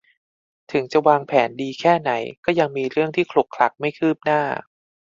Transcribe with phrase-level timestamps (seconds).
[0.71, 2.11] ถึงจะวางแผนดีแค่ไหน
[2.45, 4.41] ก็ยังมีเรื่องที่ขลุกขลักไม่คืบหน้า